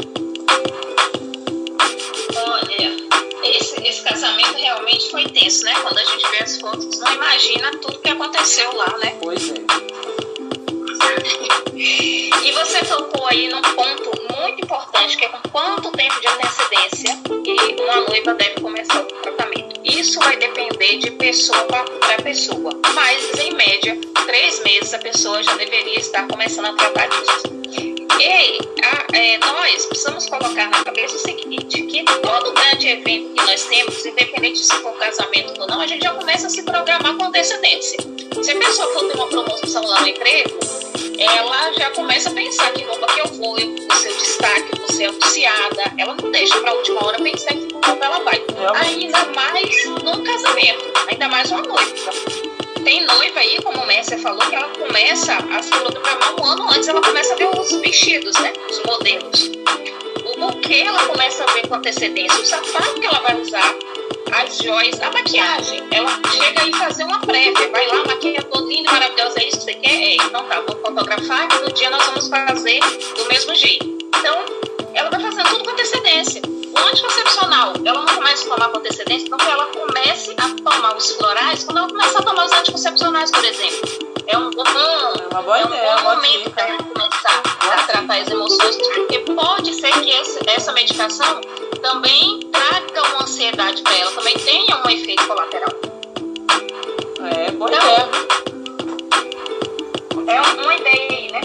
Olha, 2.37 2.97
esse, 3.45 3.87
esse 3.87 4.03
casamento 4.03 4.57
realmente 4.59 5.11
foi 5.11 5.25
tenso, 5.27 5.65
né? 5.65 5.75
Quando 5.83 5.99
a 5.99 6.05
gente 6.05 6.29
vê 6.31 6.39
as 6.43 6.61
fotos, 6.61 6.99
não 6.99 7.15
imagina 7.15 7.71
tudo 7.81 8.01
que 8.01 8.11
aconteceu 8.11 8.75
lá, 8.75 8.99
né? 8.99 9.17
Pois 9.23 9.51
é. 9.51 9.67
E 12.47 12.53
você 12.53 12.79
tocou 12.85 13.27
aí 13.27 13.49
num 13.49 13.61
ponto 13.61 14.11
muito 14.33 14.63
importante, 14.65 15.17
que 15.17 15.25
é 15.25 15.29
com 15.29 15.49
quanto 15.51 15.91
tempo 15.91 16.21
de 16.21 16.29
antecedência 16.29 17.19
que 17.45 17.83
uma 17.83 18.01
noiva 18.03 18.35
deve 18.35 18.61
começar 18.61 19.01
o 19.01 19.05
tratamento. 19.05 19.81
Isso 19.83 20.21
vai 20.21 20.37
depender 20.37 20.99
de 20.99 21.11
pessoa 21.11 21.65
para 21.65 22.23
pessoa, 22.23 22.71
mas 22.95 23.37
em 23.41 23.53
média, 23.53 23.99
três 24.27 24.63
meses 24.63 24.95
a 24.95 24.99
pessoa 24.99 25.43
já 25.43 25.57
deveria 25.57 25.99
estar 25.99 26.29
começando 26.29 26.67
a 26.67 26.73
tratar 26.75 27.09
disso. 27.09 27.43
E 28.21 28.59
a- 28.81 29.07
é, 29.19 29.39
nós 29.39 29.87
precisamos 29.87 30.27
colocar 30.29 30.71
na 30.71 30.85
cabeça 30.85 31.17
o 31.17 31.19
seguinte, 31.19 31.83
que 31.83 32.05
todo 32.05 32.53
grande 32.53 32.89
evento 32.89 33.35
que 33.35 33.43
nós 33.45 33.65
temos, 33.65 34.07
independente 34.07 34.59
se 34.65 34.75
for 34.83 34.93
casamento 34.93 35.61
ou 35.61 35.67
não, 35.67 35.81
a 35.81 35.87
gente 35.89 36.03
já 36.05 36.15
começa 36.15 36.47
a 36.47 36.51
se 36.51 36.63
programar 36.63 37.17
com 37.17 37.25
antecedência. 37.25 37.99
Se 38.43 38.51
a 38.51 38.57
pessoa 38.59 38.93
for 38.93 39.09
ter 39.09 39.15
uma 39.15 39.27
promoção 39.29 39.85
lá 39.87 40.01
no 40.01 40.09
emprego, 40.09 40.59
ela 41.19 41.73
já 41.73 41.91
começa 41.91 42.31
a 42.31 42.33
pensar 42.33 42.71
que 42.73 42.85
roupa 42.85 43.07
que 43.07 43.21
eu 43.21 43.27
vou, 43.29 43.59
eu 43.59 43.75
vou 43.75 43.97
ser 43.97 44.11
o 44.11 44.17
destaque, 44.17 44.69
eu 44.73 44.79
vou 44.79 44.93
ser 44.93 45.05
anunciada. 45.07 45.95
Ela 45.99 46.15
não 46.15 46.31
deixa 46.31 46.61
pra 46.61 46.75
última 46.75 47.05
hora 47.05 47.23
pensar 47.23 47.55
em 47.55 47.67
que 47.67 47.75
roupa 47.75 48.05
ela 48.05 48.19
vai. 48.21 48.43
Ainda 48.85 49.25
mais 49.35 49.85
num 49.87 50.23
casamento, 50.23 50.85
ainda 51.09 51.29
mais 51.29 51.51
uma 51.51 51.63
noiva. 51.63 52.13
Tem 52.85 53.05
noiva 53.05 53.41
aí, 53.41 53.61
como 53.63 53.83
o 53.83 53.87
Messi 53.87 54.17
falou, 54.19 54.47
que 54.49 54.55
ela 54.55 54.69
começa 54.69 55.35
a 55.35 55.63
se 55.63 55.71
programar 55.71 56.41
um 56.41 56.45
ano 56.45 56.71
antes, 56.71 56.87
ela 56.89 57.03
começa 57.03 57.33
a 57.33 57.37
ver 57.37 57.49
os 57.59 57.73
vestidos, 57.81 58.35
né? 58.39 58.53
Os 58.71 58.83
modelos. 58.85 59.51
O 60.37 60.41
buquê 60.41 60.85
ela 60.87 61.03
começa 61.05 61.45
a 61.45 61.53
ver 61.53 61.67
com 61.67 61.77
antecedência, 61.77 62.41
o 62.41 62.45
sapato 62.45 63.01
que 63.01 63.07
ela 63.07 63.21
vai 63.21 63.41
usar, 63.41 63.75
as 64.33 64.59
joias, 64.59 65.01
a 65.01 65.11
maquiagem. 65.11 65.83
Ela 65.91 66.11
chega 66.31 66.63
aí 66.63 66.73
fazer 66.75 67.05
uma 67.05 67.19
prévia, 67.21 67.71
vai 67.71 67.87
lá, 67.87 68.05
maquia 68.07 68.43
toda 68.43 68.67
linda, 68.67 68.93
maravilhosa, 68.93 69.41
é 69.41 69.49
isso 69.49 69.59
que 69.59 69.65
você 69.65 69.75
quer? 69.75 69.91
É, 69.91 70.15
então 70.17 70.45
tá, 70.45 70.61
vou 70.61 70.77
fotografar 70.77 71.49
e 71.51 71.65
no 71.65 71.73
dia 71.73 71.91
nós 71.91 72.05
vamos 72.07 72.29
fazer 72.29 72.81
do 73.17 73.29
mesmo 73.29 73.55
jeito. 73.55 73.87
Então, 73.87 74.45
ela 74.95 75.11
vai 75.11 75.21
fazendo 75.21 75.49
tudo 75.49 75.65
com 75.65 75.71
antecedência. 75.71 76.43
O 76.47 76.79
anticoncepcional, 76.79 77.73
ela 77.85 78.03
não 78.03 78.15
começa 78.15 78.47
a 78.47 78.55
tomar 78.55 78.69
com 78.69 78.79
antecedência, 78.79 79.27
então 79.27 79.39
que 79.39 79.51
ela 79.51 79.67
comece 79.67 80.35
a 80.37 80.71
tomar 80.71 80.97
os 80.97 81.13
florais 81.13 81.65
quando 81.65 81.79
ela 81.79 81.89
começa 81.89 82.19
a 82.19 82.23
tomar 82.23 82.45
os 82.45 82.53
anticoncepcionais, 82.53 83.31
por 83.31 83.45
exemplo. 83.45 84.06
É 84.27 84.39
um 84.39 84.51
bom, 84.51 84.63
é 84.65 85.27
uma 85.31 85.43
boa 85.43 85.59
é 85.59 85.65
um 85.65 85.69
ideia, 85.69 85.97
bom 85.97 86.03
momento 86.03 86.51
para 86.51 86.77
começar 86.79 87.43
a 87.61 87.83
tratar 87.87 88.21
as 88.21 88.29
emoções, 88.29 88.77
porque 88.77 89.19
pode 89.21 89.75
ser 89.75 89.93
que 90.01 90.11
esse, 90.11 90.41
essa 90.49 90.73
medicação 90.73 91.41
também 91.81 92.41
traga 92.51 93.03
uma 93.11 93.23
ansiedade 93.23 93.83
para 93.83 93.97
ela, 93.97 94.11
também 94.13 94.35
tenha 94.35 94.83
um 94.85 94.91
efeito 94.91 95.27
colateral. 95.27 95.71
É, 97.37 97.51
boa 97.53 97.71
então, 97.71 97.83
ideia. 97.83 98.09
É 100.29 100.41
uma 100.41 100.75
ideia 100.75 101.09
aí, 101.11 101.33
né? 101.33 101.41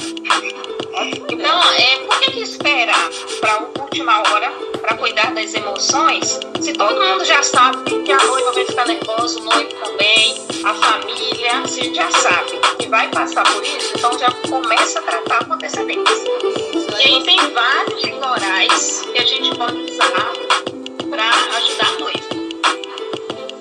Então, 1.29 1.73
é, 1.73 1.95
por 2.05 2.19
que, 2.19 2.31
que 2.31 2.41
esperar 2.41 3.09
para 3.39 3.53
a 3.53 3.81
última 3.81 4.19
hora 4.19 4.51
para 4.81 4.97
cuidar 4.97 5.33
das 5.33 5.53
emoções 5.53 6.39
se 6.61 6.73
todo 6.73 7.01
mundo 7.01 7.25
já 7.25 7.41
sabe 7.41 8.03
que 8.03 8.11
a 8.11 8.17
noiva 8.17 8.51
vai 8.51 8.65
ficar 8.65 8.87
nervosa, 8.87 9.39
o 9.39 9.43
noivo 9.43 9.69
também, 9.83 10.35
a 10.63 10.73
família, 10.73 11.67
se 11.67 11.93
já 11.93 12.09
sabe 12.11 12.51
que 12.77 12.87
vai 12.87 13.07
passar 13.09 13.43
por 13.43 13.63
isso, 13.63 13.93
então 13.97 14.17
já 14.19 14.29
começa 14.47 14.99
a 14.99 15.01
tratar 15.01 15.45
com 15.45 15.53
antecedência. 15.53 16.15
E 16.99 17.03
aí 17.03 17.23
tem 17.23 17.37
vários 17.51 18.01
florais 18.01 19.01
que 19.11 19.19
a 19.19 19.25
gente 19.25 19.57
pode 19.57 19.91
usar 19.91 20.11
para 21.09 21.29
ajudar 21.57 21.87
a 21.87 21.99
noiva. 21.99 22.29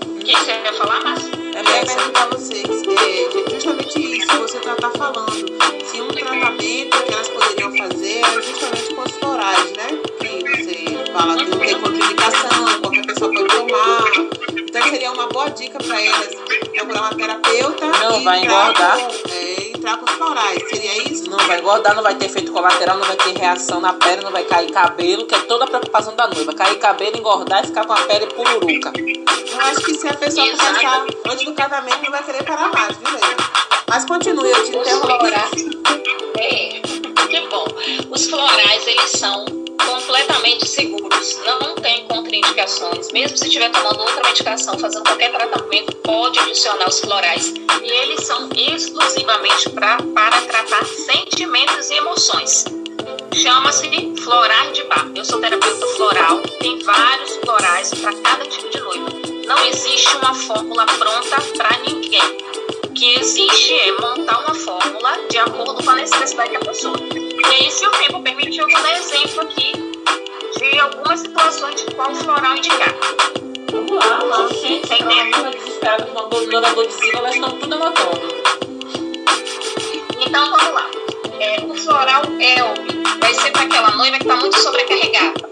O 0.04 0.18
que 0.18 0.36
você 0.36 0.52
quer 0.58 0.74
falar, 0.74 1.02
Márcia? 1.02 1.49
É, 1.60 1.84
perguntar 1.84 2.22
a 2.22 2.26
vocês, 2.28 2.64
é, 2.64 3.50
justamente 3.50 4.16
isso 4.16 4.26
que 4.28 4.38
você 4.38 4.56
está 4.56 4.74
tá 4.76 4.90
falando. 4.96 5.46
Se 5.84 6.00
um 6.00 6.08
tratamento 6.08 7.04
que 7.04 7.12
elas 7.12 7.28
poderiam 7.28 7.76
fazer 7.76 8.20
é 8.20 8.42
justamente 8.42 8.94
com 8.94 9.02
os 9.02 9.12
florais, 9.12 9.72
né? 9.72 9.88
Que 10.20 10.64
você 10.64 11.12
fala 11.12 11.36
que 11.36 11.44
não 11.50 11.58
tem 11.58 11.80
contraindicação, 11.80 12.80
qualquer 12.80 13.06
pessoa 13.06 13.32
pode 13.32 13.48
tomar. 13.48 14.04
Então 14.58 14.88
seria 14.88 15.12
uma 15.12 15.26
boa 15.26 15.50
dica 15.50 15.78
para 15.78 16.00
elas 16.00 16.34
procurar 16.90 17.00
uma 17.00 17.14
terapeuta. 17.14 17.86
Não 17.86 18.24
vai 18.24 18.44
engordar. 18.44 18.98
Com, 18.98 19.30
é, 19.30 19.69
entrar 19.80 19.96
com 19.96 20.04
os 20.04 20.12
florais, 20.12 20.62
seria 20.68 21.10
isso? 21.10 21.30
Não 21.30 21.38
vai 21.38 21.58
engordar, 21.58 21.96
não 21.96 22.02
vai 22.02 22.14
ter 22.14 22.26
efeito 22.26 22.52
colateral, 22.52 22.98
não 22.98 23.06
vai 23.06 23.16
ter 23.16 23.36
reação 23.36 23.80
na 23.80 23.94
pele, 23.94 24.22
não 24.22 24.30
vai 24.30 24.44
cair 24.44 24.70
cabelo, 24.70 25.26
que 25.26 25.34
é 25.34 25.38
toda 25.40 25.64
a 25.64 25.66
preocupação 25.66 26.14
da 26.14 26.28
noiva. 26.28 26.52
Cair 26.52 26.78
cabelo, 26.78 27.16
engordar 27.16 27.64
e 27.64 27.68
ficar 27.68 27.86
com 27.86 27.94
a 27.94 28.00
pele 28.02 28.26
pururuca. 28.26 28.92
Eu 28.96 29.60
acho 29.60 29.80
que 29.80 29.94
se 29.94 30.06
a 30.06 30.14
pessoa 30.14 30.46
começar 30.50 31.06
antes 31.26 31.44
do 31.44 31.54
casamento, 31.54 32.02
não 32.04 32.10
vai 32.10 32.22
querer 32.22 32.44
parar 32.44 32.70
mais, 32.70 32.96
viu, 32.98 33.08
Mas 33.88 34.04
continue, 34.04 34.50
eu 34.50 34.64
te 34.64 34.76
interrompi. 34.76 35.32
É, 36.38 36.80
que 37.26 37.40
bom. 37.48 37.64
Os 38.10 38.26
florais, 38.26 38.86
eles 38.86 39.10
são 39.12 39.46
completamente 39.86 40.66
seguros, 40.66 41.38
não 41.44 41.74
tem 41.76 42.06
contraindicações. 42.06 43.10
Mesmo 43.12 43.36
se 43.36 43.46
estiver 43.46 43.70
tomando 43.70 44.00
outra 44.00 44.22
medicação, 44.28 44.78
fazendo 44.78 45.04
qualquer 45.04 45.32
tratamento, 45.32 45.96
pode 45.96 46.38
adicionar 46.38 46.88
os 46.88 47.00
florais. 47.00 47.52
E 47.82 47.90
eles 47.90 48.24
são 48.26 48.48
exclusivamente 48.56 49.70
pra, 49.70 49.98
para 50.14 50.40
tratar 50.42 50.84
sentimentos 50.84 51.90
e 51.90 51.94
emoções. 51.94 52.64
Chama-se 53.34 53.88
florar 54.22 54.72
de 54.72 54.82
bar. 54.84 55.10
Eu 55.14 55.24
sou 55.24 55.40
terapeuta 55.40 55.86
floral, 55.96 56.40
tem 56.60 56.78
vários 56.80 57.36
florais 57.36 57.94
para 57.94 58.12
cada 58.14 58.44
tipo 58.46 58.68
de 58.68 58.80
noiva. 58.80 59.08
Não 59.46 59.64
existe 59.66 60.16
uma 60.16 60.34
fórmula 60.34 60.86
pronta 60.86 61.40
para 61.56 61.78
ninguém. 61.86 62.49
Que 62.94 63.18
existe 63.18 63.74
é 63.74 63.92
montar 64.00 64.38
uma 64.40 64.54
fórmula 64.54 65.18
de 65.30 65.38
acordo 65.38 65.82
com 65.82 65.90
a 65.90 65.94
necessidade 65.94 66.52
da 66.52 66.60
pessoa. 66.60 66.96
E 67.14 67.46
aí, 67.46 67.70
se 67.70 67.86
o 67.86 67.90
tempo 67.90 68.22
permitir, 68.22 68.60
eu 68.60 68.68
vou 68.68 68.82
dar 68.82 68.98
exemplo 68.98 69.42
aqui 69.42 69.72
de 70.58 70.78
algumas 70.78 71.20
situações 71.20 71.76
de 71.76 71.94
qual 71.94 72.14
floral 72.14 72.56
indicar. 72.56 72.94
Vamos 73.72 73.92
lá, 73.92 74.18
vamos 74.18 74.28
lá. 74.28 74.48
Gente, 74.48 74.88
tá 74.88 75.50
desesperada 75.50 76.04
com 76.06 76.18
a 76.18 76.22
dona 76.28 76.70
Godzilla, 76.72 77.18
elas 77.18 77.34
estão 77.34 77.50
tudo 77.58 77.74
anotando. 77.74 78.28
Então, 80.26 80.50
vamos 80.50 80.74
lá. 80.74 80.90
É, 81.40 81.64
o 81.64 81.74
floral 81.74 82.22
Elbe 82.24 83.02
vai 83.20 83.34
ser 83.34 83.50
para 83.52 83.62
aquela 83.62 83.90
noiva 83.96 84.16
que 84.18 84.24
está 84.24 84.36
muito 84.36 84.58
sobrecarregada, 84.60 85.48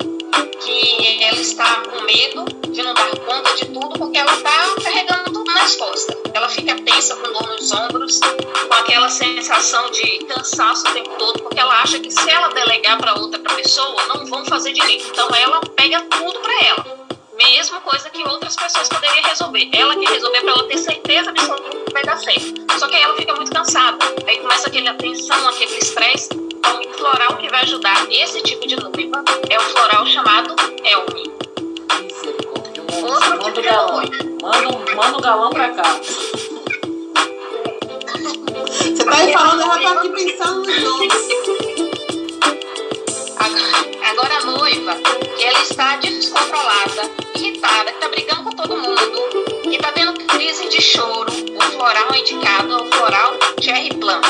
que 0.60 1.22
ela 1.22 1.40
está 1.40 1.82
com 1.82 2.02
medo 2.02 2.44
de 2.70 2.82
não 2.82 2.92
dar 2.92 3.10
conta 3.20 3.54
de 3.54 3.64
tudo 3.66 3.98
porque 3.98 4.18
ela 4.18 4.34
está 4.34 4.75
carregando 4.82 5.27
costas. 5.76 6.16
Ela 6.32 6.48
fica 6.48 6.75
tensa, 6.82 7.16
com 7.16 7.32
dor 7.32 7.48
nos 7.48 7.72
ombros, 7.72 8.20
com 8.20 8.75
aquela 8.75 9.08
sensação 9.08 9.90
de 9.90 10.18
cansaço 10.25 10.87
o 10.88 10.92
tempo 10.92 11.10
todo, 11.18 11.42
porque 11.42 11.58
ela 11.58 11.82
acha 11.82 11.98
que 11.98 12.10
se 12.10 12.30
ela 12.30 12.48
delegar 12.48 12.98
para 12.98 13.14
outra 13.14 13.38
pessoa, 13.54 14.06
não 14.06 14.26
vão 14.26 14.44
fazer 14.44 14.72
direito. 14.72 15.08
Então 15.08 15.28
ela 15.34 15.60
pega 15.76 16.00
tudo 16.02 16.38
para 16.40 16.64
ela. 16.66 16.98
Mesma 17.37 17.80
coisa 17.80 18.10
que 18.10 18.22
outras 18.25 18.56
pessoas 18.56 18.88
poderiam 18.88 19.28
resolver. 19.28 19.68
Ela 19.72 19.96
quer 19.96 20.08
resolver 20.08 20.40
para 20.40 20.50
ela 20.50 20.64
ter 20.64 20.78
certeza 20.78 21.30
absoluta 21.30 21.84
que 21.87 21.92
vai 21.92 22.02
dar 22.02 22.16
certo. 22.16 22.78
Só 22.78 22.88
que 22.88 22.96
aí 22.96 23.02
ela 23.02 23.16
fica 23.16 23.34
muito 23.34 23.52
cansada. 23.52 23.98
Aí 24.26 24.38
começa 24.38 24.68
aquele 24.68 24.88
atenção, 24.88 25.48
aquele 25.48 25.78
estresse. 25.78 26.28
Então, 26.32 26.82
floral 26.98 27.37
que 27.37 27.48
vai 27.48 27.62
ajudar 27.62 28.06
esse 28.10 28.42
tipo 28.42 28.66
de 28.66 28.76
noiva 28.76 29.25
é 29.48 29.56
o 29.56 29.62
floral 29.62 30.06
chamado 30.06 30.47
Manda, 34.98 35.16
o 35.16 35.20
galão 35.20 35.50
pra 35.50 35.70
cá. 35.70 36.00
Você 38.66 39.04
tá 39.04 39.16
aí 39.16 39.32
falando, 39.32 39.60
eu 39.60 39.68
já 39.68 39.78
tô 39.78 39.98
aqui 39.98 40.08
pensando 40.08 40.66
nos 40.66 40.82
nomes. 40.82 41.12
Agora 44.10 44.38
a 44.38 44.44
noiva, 44.44 44.96
que 45.36 45.44
ela 45.44 45.62
está 45.62 45.96
descontrolada, 45.98 47.12
irritada, 47.36 47.92
que 47.92 48.00
tá 48.00 48.08
brigando 48.08 48.42
com 48.42 48.50
todo 48.50 48.76
mundo, 48.76 49.22
que 49.62 49.78
tá 49.78 49.92
tendo 49.92 50.14
crise 50.26 50.68
de 50.68 50.82
choro, 50.82 51.32
o 51.32 51.62
floral 51.62 52.12
indicado 52.16 52.72
é 52.72 52.82
o 52.82 52.86
floral 52.86 53.34
Cherry 53.60 53.90
Plum, 53.90 54.20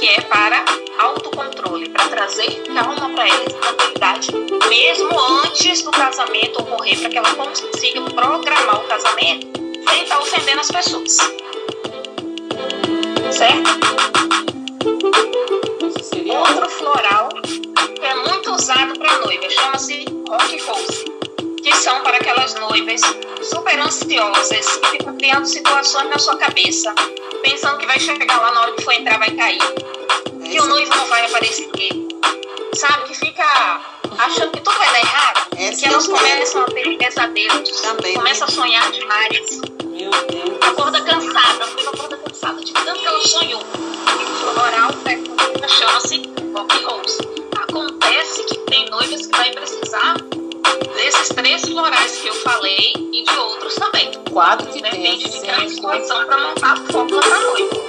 que 0.00 0.08
é 0.08 0.20
para 0.22 0.64
autocontrole, 0.98 1.88
para 1.88 2.08
trazer 2.08 2.50
calma 2.74 3.10
para 3.10 3.28
ela, 3.28 3.44
tranquilidade, 3.44 4.32
mesmo 4.68 5.20
antes 5.44 5.82
do 5.82 5.92
casamento 5.92 6.62
ocorrer, 6.62 6.98
para 6.98 7.10
que 7.10 7.18
ela 7.18 7.32
consiga 7.32 8.00
programar 8.10 8.84
o 8.84 8.88
casamento 8.88 9.69
sem 9.90 10.02
estar 10.02 10.16
tá 10.16 10.22
ofendendo 10.22 10.60
as 10.60 10.70
pessoas. 10.70 11.16
Certo? 13.32 13.70
Outro 16.30 16.70
floral 16.70 17.28
que 17.94 18.06
é 18.06 18.14
muito 18.14 18.52
usado 18.52 18.98
para 18.98 19.18
noiva 19.18 19.50
chama-se 19.50 20.04
Rock 20.28 20.62
Rose, 20.62 21.04
que 21.62 21.74
são 21.76 22.00
para 22.02 22.16
aquelas 22.16 22.54
noivas 22.54 23.00
super 23.42 23.78
ansiosas 23.80 24.76
que 24.76 24.90
ficam 24.90 25.16
criando 25.16 25.46
situações 25.46 26.08
na 26.08 26.18
sua 26.18 26.36
cabeça, 26.36 26.94
pensando 27.42 27.78
que 27.78 27.86
vai 27.86 27.98
chegar 27.98 28.40
lá 28.40 28.52
na 28.52 28.60
hora 28.62 28.72
que 28.72 28.82
for 28.82 28.94
entrar 28.94 29.18
vai 29.18 29.30
cair 29.30 29.60
que 30.50 30.60
o 30.60 30.66
noivo 30.66 30.94
não 30.96 31.06
vai 31.06 31.26
aparecer. 31.26 31.68
Sabe? 32.74 33.04
Que 33.08 33.14
fica 33.14 33.80
achando 34.18 34.52
que 34.52 34.60
tudo 34.60 34.76
vai 34.78 34.92
dar 34.92 35.00
errado. 35.00 35.48
Essa 35.56 35.80
que 35.80 35.88
elas 35.88 36.06
começam 36.06 36.62
a 36.62 36.66
ter 36.66 36.96
pesadelos. 36.96 37.80
Também. 37.80 38.14
Começam 38.14 38.46
a 38.46 38.50
sonhar 38.50 38.90
demais. 38.92 39.60
Meu 39.84 40.10
Deus. 40.10 40.58
Acorda 40.62 41.00
cansada. 41.02 41.64
A 41.64 41.66
noiva 41.66 41.90
acorda 41.90 42.16
cansada. 42.16 42.64
De 42.64 42.72
tanto 42.72 43.00
que 43.00 43.06
ela 43.06 43.20
sonhou. 43.20 43.60
Floral 43.60 44.92
né, 45.04 45.68
chama-se 45.68 46.18
Pop 46.52 46.84
Rose. 46.84 47.18
Acontece 47.56 48.44
que 48.44 48.58
tem 48.58 48.88
noivas 48.90 49.26
que 49.26 49.36
vai 49.36 49.50
precisar 49.52 50.16
desses 50.96 51.28
três 51.28 51.62
florais 51.62 52.16
que 52.18 52.28
eu 52.28 52.34
falei 52.34 52.92
e 53.12 53.24
de 53.24 53.36
outros 53.36 53.74
também. 53.74 54.12
Quatro 54.30 54.66
que 54.68 54.80
Depende 54.80 55.28
de 55.28 55.46
cada 55.46 55.68
situação 55.68 56.26
para 56.26 56.38
montar 56.38 56.72
a 56.72 56.76
fórmula 56.92 57.20
para 57.20 57.40
noiva. 57.40 57.80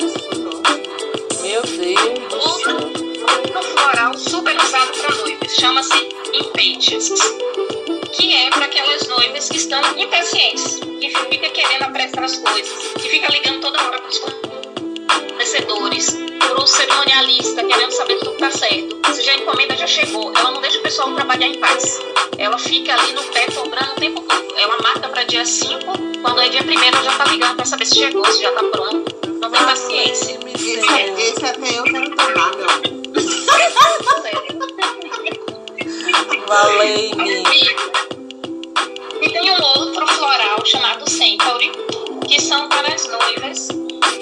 Meu 1.41 1.61
Deus 1.63 2.63
do 2.63 3.00
Outro 3.37 3.63
floral 3.63 4.17
super 4.17 4.55
usado 4.57 4.91
para 4.99 5.15
noivas 5.15 5.55
chama-se 5.55 6.09
Impatience, 6.33 7.13
que 8.13 8.33
é 8.33 8.49
para 8.49 8.65
aquelas 8.65 9.07
noivas 9.07 9.49
que 9.49 9.57
estão 9.57 9.81
impacientes, 9.97 10.79
que 10.99 11.09
fica 11.09 11.49
querendo 11.49 11.83
apressar 11.83 12.23
as 12.23 12.37
coisas, 12.37 12.93
que 12.93 13.09
fica 13.09 13.31
ligando 13.31 13.61
toda 13.61 13.81
hora 13.83 13.99
para 13.99 14.09
os 14.09 14.17
fornecedores, 14.17 16.17
para 16.39 16.61
o 16.61 16.67
cerimonialista, 16.67 17.63
querendo 17.63 17.91
saber 17.91 18.17
se 18.19 18.25
tudo 18.25 18.33
está 18.33 18.51
certo. 18.51 19.01
Se 19.13 19.23
já 19.23 19.33
a 19.33 19.37
encomenda 19.37 19.75
já 19.75 19.87
chegou, 19.87 20.31
ela 20.35 20.51
não 20.51 20.61
deixa 20.61 20.79
o 20.79 20.81
pessoal 20.81 21.13
trabalhar 21.15 21.47
em 21.47 21.59
paz. 21.59 21.99
Ela 22.37 22.57
fica 22.57 22.93
ali 22.93 23.13
no 23.13 23.23
pé 23.23 23.45
cobrando 23.47 23.91
o 23.91 23.95
tempo 23.95 24.21
todo. 24.21 24.55
Ela 24.57 24.77
marca 24.81 25.09
para 25.09 25.23
dia 25.23 25.45
5, 25.45 25.85
quando 26.21 26.41
é 26.41 26.49
dia 26.49 26.61
1 26.61 26.83
ela 26.83 27.03
já 27.03 27.11
está 27.11 27.25
ligando 27.25 27.55
para 27.55 27.65
saber 27.65 27.85
se 27.85 27.95
chegou, 27.95 28.25
se 28.25 28.41
já 28.41 28.49
está 28.49 28.63
pronto. 28.63 29.15
Não 29.39 29.51
tem 29.51 29.63
paciência. 29.63 30.39
Esse, 30.53 31.21
esse 31.21 31.45
até 31.45 31.79
eu 31.79 31.83
quero 31.83 32.15
tomar, 32.15 32.55
meu. 32.55 33.10
E 39.21 39.29
tem 39.29 39.51
um 39.51 39.63
outro 39.77 40.07
floral 40.07 40.65
chamado 40.65 41.09
Centauri, 41.09 41.71
que 42.27 42.41
são 42.41 42.69
para 42.69 42.93
as 42.93 43.07
noivas. 43.07 43.69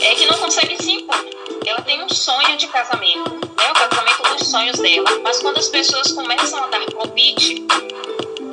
É, 0.02 0.16
que 0.16 0.26
não 0.26 0.38
conseguem 0.40 0.78
se 0.80 0.92
impor. 0.92 1.24
Ela 1.66 1.82
tem 1.82 2.04
um 2.04 2.10
sonho 2.10 2.58
de 2.58 2.68
casamento, 2.68 3.30
né, 3.32 3.70
o 3.70 3.74
casamento 3.74 4.24
dos 4.24 4.48
sonhos 4.48 4.80
dela, 4.80 5.20
mas 5.24 5.40
quando 5.40 5.58
as 5.58 5.68
pessoas 5.68 6.12
começam 6.14 6.64
a 6.64 6.68
dar 6.68 6.80
palpite, 6.92 7.66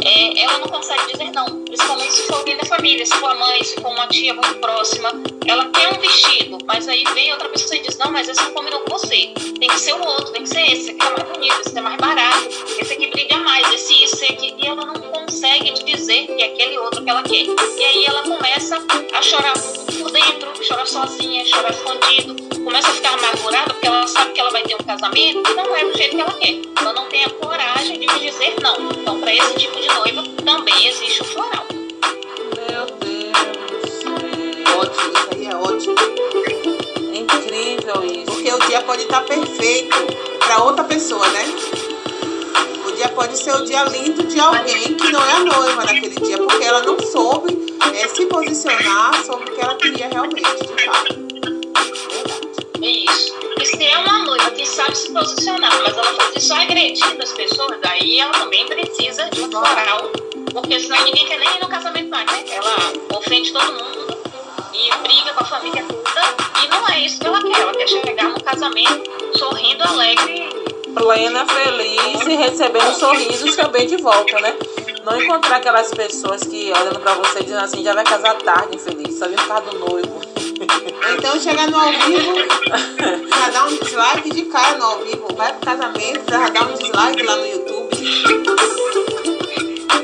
é, 0.07 0.41
ela 0.41 0.59
não 0.59 0.69
consegue 0.69 1.13
dizer 1.13 1.33
não, 1.33 1.65
principalmente 1.65 2.13
se 2.13 2.23
for 2.23 2.37
alguém 2.37 2.57
da 2.57 2.65
família, 2.65 3.05
se 3.05 3.15
for 3.17 3.31
a 3.31 3.35
mãe, 3.35 3.65
se 3.65 3.75
for 3.81 3.91
uma 3.91 4.07
tia 4.07 4.33
muito 4.35 4.55
próxima. 4.57 5.11
Ela 5.47 5.69
quer 5.71 5.89
um 5.93 6.01
vestido, 6.01 6.59
mas 6.65 6.89
aí 6.89 7.05
vem 7.15 7.33
outra 7.33 7.49
pessoa 7.49 7.77
e 7.77 7.81
diz: 7.81 7.99
Não, 7.99 8.13
mas 8.13 8.29
esse 8.29 8.41
não 8.41 8.53
combinou 8.53 8.81
com 8.81 8.91
você. 8.91 9.33
Tem 9.59 9.69
que 9.69 9.81
ser 9.81 9.95
o 9.95 10.01
outro, 10.01 10.33
tem 10.33 10.43
que 10.43 10.49
ser 10.49 10.63
esse, 10.63 10.87
esse 10.87 10.91
aqui 10.91 11.07
é 11.07 11.11
mais 11.11 11.29
bonito, 11.29 11.61
esse 11.61 11.79
é 11.79 11.81
mais 11.81 11.97
barato, 11.97 12.49
esse 12.79 12.93
aqui 12.93 13.07
brilha 13.09 13.39
mais, 13.39 13.73
esse, 13.73 14.05
isso, 14.05 14.15
esse 14.15 14.33
aqui. 14.33 14.55
E 14.59 14.67
ela 14.67 14.85
não 14.87 14.95
consegue 14.95 15.73
dizer 15.85 16.27
que 16.27 16.43
é 16.43 16.47
aquele 16.47 16.79
outro 16.79 17.03
que 17.03 17.11
ela 17.11 17.23
quer. 17.23 17.45
E 17.45 17.85
aí 17.85 18.05
ela 18.07 18.23
começa 18.23 18.77
a 19.13 19.23
chorar 19.23 19.55
por 19.55 20.11
dentro, 20.11 20.65
chorar 20.65 20.87
sozinha, 20.87 21.45
chorar 21.45 21.71
escondido, 21.71 22.37
começa 22.63 22.89
a 22.89 22.93
ficar 22.93 23.15
amargurada 23.15 23.75
porque 23.75 23.87
ela 23.87 24.07
sabe 24.07 24.33
que 24.33 24.41
ela 24.41 24.51
vai 24.51 24.63
ter 24.63 24.75
um 24.75 24.85
casamento 24.85 25.51
e 25.51 25.55
não 25.55 25.77
é 25.77 25.85
do 25.85 25.97
jeito 25.97 26.17
que 26.17 26.21
ela 26.21 26.33
quer. 26.35 26.63
Ela 26.81 26.93
não 26.93 27.09
tem 27.09 27.25
a 27.25 27.31
coragem 27.31 27.99
de 27.99 28.07
dizer 28.07 28.55
não. 28.63 28.91
Então, 28.91 29.21
para 29.21 29.35
esse 29.35 29.55
tipo 29.55 29.81
de 29.81 29.89
noiva, 29.99 30.23
também 30.45 30.89
existe 30.89 31.23
o 31.23 31.25
floral. 31.25 31.67
Meu 31.71 32.87
Deus. 33.01 34.05
Ótimo, 34.77 35.13
isso 35.13 35.29
aí 35.33 35.47
é 35.47 35.57
ótimo. 35.57 35.95
É 37.13 37.19
incrível 37.19 38.05
isso. 38.05 38.33
Porque 38.33 38.53
o 38.53 38.59
dia 38.69 38.83
pode 38.83 39.03
estar 39.03 39.23
perfeito 39.23 39.97
para 40.39 40.65
outra 40.65 40.85
pessoa, 40.85 41.27
né? 41.29 41.45
O 42.87 42.93
dia 42.93 43.09
pode 43.09 43.39
ser 43.39 43.55
o 43.55 43.65
dia 43.65 43.85
lindo 43.85 44.23
de 44.25 44.39
alguém 44.39 44.95
que 44.95 45.11
não 45.11 45.25
é 45.25 45.33
a 45.33 45.41
noiva 45.41 45.85
naquele 45.85 46.21
dia, 46.21 46.39
porque 46.39 46.65
ela 46.65 46.83
não 46.83 46.99
soube 47.01 47.57
é, 47.95 48.09
se 48.09 48.27
posicionar 48.27 49.25
sobre 49.25 49.51
o 49.51 49.55
que 49.55 49.61
ela 49.61 49.75
queria 49.77 50.09
realmente, 50.09 50.43
de 50.43 50.85
fato. 50.85 51.27
Isso. 52.81 53.35
E 53.61 53.65
se 53.65 53.85
é 53.85 53.99
uma 53.99 54.19
noiva 54.19 54.51
que 54.51 54.67
sabe 54.67 54.95
se 54.97 55.11
posicionar, 55.13 55.73
mas 55.83 55.97
ela 55.97 56.15
faz 56.15 56.37
isso 56.37 56.55
agredindo 56.55 57.23
as 57.23 57.33
pessoas, 57.33 57.79
daí 57.81 58.19
ela 58.19 58.33
também 58.33 58.67
precisa 58.67 59.29
de 59.31 59.41
um 59.41 59.51
floral, 59.51 60.11
porque 60.53 60.79
senão 60.79 61.03
ninguém 61.05 61.27
quer 61.27 61.39
nem 61.39 61.57
ir 61.57 61.61
no 61.61 61.69
casamento 61.69 62.11
mais, 62.11 62.27
né? 62.27 62.45
Ela 62.49 62.93
ofende 63.17 63.53
todo 63.53 63.73
mundo 63.73 64.19
e 64.75 64.91
briga 65.03 65.33
com 65.33 65.43
a 65.43 65.47
família 65.47 65.85
toda, 65.85 66.37
e 66.63 66.69
não 66.69 66.89
é 66.89 67.01
isso 67.01 67.19
que 67.19 67.27
ela 67.27 67.43
quer. 67.43 67.61
Ela 67.61 67.73
quer 67.73 67.89
chegar 67.89 68.25
no 68.25 68.41
casamento 68.43 69.39
sorrindo, 69.39 69.83
alegre. 69.83 70.49
Plena, 70.95 71.47
feliz 71.47 72.27
e 72.27 72.37
recebendo 72.37 72.95
sorrisos 72.95 73.57
também 73.57 73.87
de 73.87 73.97
volta, 73.97 74.39
né? 74.41 74.55
Não 75.05 75.21
encontrar 75.21 75.57
aquelas 75.57 75.91
pessoas 75.91 76.43
que 76.43 76.73
olhando 76.73 77.01
pra 77.01 77.15
você 77.15 77.43
dizendo 77.43 77.65
assim, 77.65 77.83
já 77.83 77.95
vai 77.95 78.05
casar 78.05 78.35
tarde, 78.37 78.77
infeliz, 78.77 79.19
só 79.19 79.29
viu 79.29 79.37
por 79.37 79.47
causa 79.47 79.71
do 79.71 79.79
noivo. 79.79 80.26
Então 80.59 81.39
chegar 81.41 81.71
no 81.71 81.79
ao 81.79 81.93
vivo, 81.93 82.35
já 83.29 83.51
dá 83.51 83.67
um 83.67 83.77
dislike 83.77 84.31
de 84.31 84.43
cara 84.47 84.79
no 84.79 84.85
ao 84.85 85.05
vivo. 85.05 85.29
Vai 85.37 85.53
pro 85.53 85.67
casamento, 85.67 86.31
já 86.31 86.49
dá 86.49 86.63
um 86.63 86.75
dislike 86.75 87.23
lá 87.23 87.37
no 87.37 87.47
YouTube. 87.47 87.97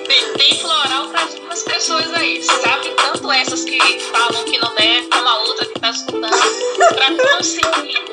Tem, 0.06 0.32
tem 0.34 0.58
floral 0.58 1.08
para 1.08 1.22
algumas 1.22 1.62
pessoas 1.62 2.12
aí, 2.14 2.42
sabe? 2.42 2.90
Tanto 2.90 3.32
essas 3.32 3.64
que 3.64 3.78
falam 4.00 4.44
que 4.44 4.58
não 4.58 4.74
deve, 4.74 5.08
como 5.08 5.28
a 5.28 5.38
outra 5.38 5.64
que 5.64 5.80
tá 5.80 5.90
escutando, 5.90 6.36
para 6.76 7.36
conseguir 7.36 8.04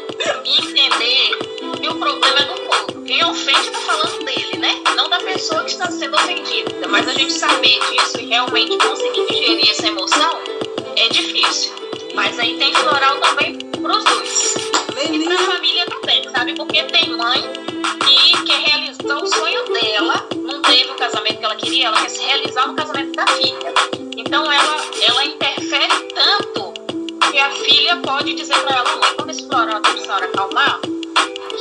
entender 0.46 1.38
que 1.82 1.90
o 1.90 1.96
problema 1.96 2.40
é 2.40 2.46
do 2.46 2.62
povo. 2.62 3.02
Quem 3.04 3.26
ofende 3.26 3.70
tá 3.70 3.80
falando 3.80 4.24
dele, 4.24 4.58
né? 4.60 4.82
Não 4.96 5.10
da 5.10 5.18
pessoa 5.18 5.64
que 5.66 5.72
está 5.72 5.92
sendo 5.92 6.16
ofendida. 6.16 6.88
Mas 6.88 7.06
a 7.08 7.14
gente 7.14 7.34
saber 7.34 7.80
disso 7.92 8.20
e 8.20 8.28
realmente 8.28 8.78
conseguir 8.78 9.26
digerir 9.28 9.72
essa 9.72 9.88
emoção 9.88 10.40
é 10.96 11.10
difícil. 11.10 11.89
Mas 12.20 12.38
aí 12.38 12.58
tem 12.58 12.74
floral 12.74 13.18
também 13.22 13.58
pros 13.58 14.04
dois. 14.04 14.56
E 15.10 15.24
pra 15.24 15.38
família 15.38 15.86
também, 15.86 16.30
sabe? 16.30 16.54
Porque 16.54 16.84
tem 16.84 17.16
mãe 17.16 17.42
que 18.06 18.44
quer 18.44 18.60
realizar 18.60 19.24
o 19.24 19.26
sonho 19.26 19.64
dela, 19.72 20.28
não 20.36 20.62
teve 20.62 20.92
o 20.92 20.96
casamento 20.96 21.38
que 21.38 21.46
ela 21.46 21.56
queria, 21.56 21.88
ela 21.88 22.02
quer 22.02 22.10
se 22.10 22.22
realizar 22.22 22.68
no 22.68 22.76
casamento 22.76 23.14
da 23.14 23.26
filha. 23.26 23.74
Então 24.18 24.52
ela, 24.52 24.78
ela 25.08 25.26
interfere 25.26 26.10
tanto 26.14 26.74
que 27.32 27.40
a 27.40 27.52
filha 27.52 27.96
pode 28.04 28.34
dizer 28.34 28.60
pra 28.66 28.76
ela, 28.76 28.98
mãe, 28.98 29.14
quando 29.16 29.30
esse 29.30 29.48
floral 29.48 29.80
da 29.82 29.98
senhora 29.98 30.26
acalmar, 30.26 30.82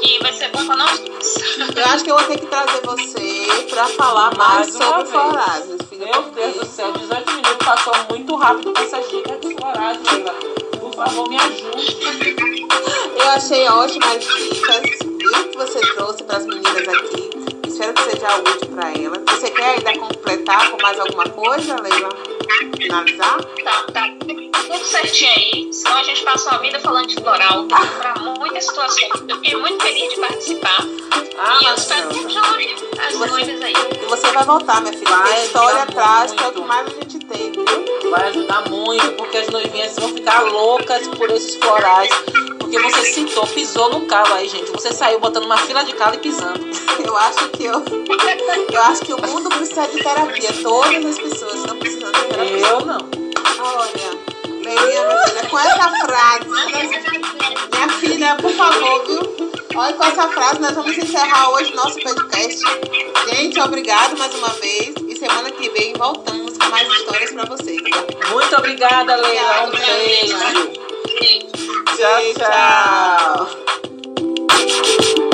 que 0.02 0.18
vai 0.20 0.32
ser 0.32 0.50
bom 0.50 0.66
pra 0.66 0.74
nós 0.74 0.98
dois. 0.98 1.38
Eu 1.76 1.84
acho 1.84 2.04
que 2.04 2.10
eu 2.10 2.16
vou 2.18 2.24
ter 2.26 2.38
que 2.40 2.46
trazer 2.46 2.80
você 2.82 3.66
pra 3.70 3.86
falar 3.86 4.36
mais, 4.36 4.74
Mais 4.74 4.74
uma 4.74 4.84
sobre 4.84 5.04
vez. 5.04 5.10
florais. 5.10 5.64
Meu 5.98 6.22
Deus 6.30 6.54
do 6.56 6.66
céu, 6.66 6.92
18 6.92 7.30
minutos 7.30 7.66
passou 7.66 7.94
muito 8.10 8.36
rápido 8.36 8.72
com 8.72 8.80
essas 8.80 9.07
Por 10.80 10.94
favor, 10.94 11.28
me 11.28 11.36
ajude. 11.36 11.98
Eu 13.20 13.28
achei 13.28 13.68
ótimas 13.68 14.24
dicas, 14.24 14.80
que 15.50 15.56
você 15.56 15.80
trouxe 15.94 16.24
para 16.24 16.38
as 16.38 16.46
meninas 16.46 16.88
aqui. 16.88 17.30
Espero 17.66 17.92
que 17.92 18.02
seja 18.02 18.38
útil 18.38 18.68
para 18.74 18.90
elas. 18.92 19.22
Você 19.28 19.50
quer 19.50 19.76
ainda 19.76 19.98
completar 19.98 20.70
com 20.70 20.80
mais 20.80 20.98
alguma 20.98 21.28
coisa, 21.28 21.76
Leila? 21.82 22.27
Finalizar? 22.76 23.38
Tá, 23.64 23.82
tá 23.92 24.08
tudo 24.66 24.84
certinho 24.84 25.30
aí. 25.36 25.68
Senão 25.72 25.96
a 25.98 26.02
gente 26.02 26.22
passa 26.24 26.50
uma 26.50 26.60
vida 26.60 26.78
falando 26.80 27.06
de 27.06 27.14
floral 27.16 27.64
pra 27.66 28.14
muitas 28.38 28.64
situações. 28.64 29.08
Eu 29.28 29.36
fiquei 29.36 29.56
muito 29.56 29.82
feliz 29.82 30.14
de 30.14 30.20
participar. 30.20 30.78
Ah, 31.38 31.58
e 31.62 31.66
eu 31.66 31.74
espero 31.74 32.08
que 32.08 32.18
ajude 32.18 32.76
as 33.06 33.14
Você- 33.14 33.26
noivas 33.30 33.62
aí. 33.62 33.72
E 34.02 34.06
você 34.06 34.30
vai 34.32 34.44
voltar, 34.44 34.80
minha 34.80 34.92
filha. 34.92 35.08
Vai 35.16 35.32
Tem 35.34 35.44
história 35.44 35.82
atrás, 35.82 36.32
que 36.32 36.42
é 36.42 36.48
o 36.48 36.52
que 36.52 36.60
mais 36.62 36.86
a 36.86 36.90
gente 36.90 37.18
tem, 37.20 37.52
viu? 37.52 38.10
Vai 38.10 38.28
ajudar 38.28 38.68
muito, 38.68 39.12
porque 39.12 39.38
as 39.38 39.48
noivinhas 39.48 39.94
vão 39.96 40.08
ficar 40.14 40.40
loucas 40.42 41.06
por 41.08 41.30
esses 41.30 41.54
florais. 41.56 42.10
Porque 42.58 42.78
você 42.80 43.02
citou, 43.12 43.46
pisou 43.46 43.88
no 43.90 44.06
calo 44.06 44.34
aí, 44.34 44.48
gente. 44.48 44.70
Você 44.72 44.92
saiu 44.92 45.20
botando 45.20 45.44
uma 45.44 45.56
fila 45.56 45.84
de 45.84 45.94
calo 45.94 46.16
e 46.16 46.18
pisando. 46.18 46.68
Eu 47.02 47.16
acho 47.16 47.48
que 47.50 47.64
eu, 47.64 47.82
eu 48.72 48.82
acho 48.82 49.02
que 49.02 49.14
o 49.14 49.20
mundo 49.26 49.48
precisa 49.48 49.86
de 49.86 50.02
terapia. 50.02 50.52
Todas 50.62 51.06
as 51.06 51.18
pessoas 51.18 51.54
estão 51.54 51.76
precisando 51.78 51.97
Eu 52.30 52.84
não. 52.84 53.08
Olha, 53.60 54.10
minha 54.44 54.78
filha, 55.24 55.48
com 55.50 55.58
essa 55.58 55.90
frase, 56.04 56.48
minha 57.72 57.88
filha, 58.00 58.36
por 58.36 58.52
favor, 58.52 59.06
viu? 59.06 59.50
Olha, 59.74 59.94
com 59.94 60.04
essa 60.04 60.28
frase 60.28 60.60
nós 60.60 60.74
vamos 60.74 60.98
encerrar 60.98 61.50
hoje 61.52 61.74
nosso 61.74 61.98
podcast. 62.00 62.60
Gente, 63.30 63.60
obrigado 63.60 64.18
mais 64.18 64.34
uma 64.34 64.48
vez. 64.48 64.94
E 65.08 65.16
semana 65.16 65.50
que 65.50 65.70
vem 65.70 65.94
voltamos 65.94 66.58
com 66.58 66.68
mais 66.68 66.88
histórias 66.88 67.30
pra 67.32 67.44
vocês. 67.44 67.80
Muito 68.30 68.56
obrigada, 68.56 69.16
Leila. 69.16 69.66
Um 69.66 69.70
beijo. 69.70 70.36
Tchau, 71.96 72.22
tchau. 75.16 75.28